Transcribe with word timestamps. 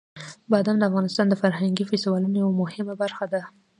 بادام 0.51 0.77
د 0.79 0.83
افغانستان 0.89 1.25
د 1.29 1.33
فرهنګي 1.41 1.83
فستیوالونو 1.89 2.35
یوه 2.41 2.53
مهمه 2.61 2.93
برخه 3.01 3.25
ده. 3.33 3.41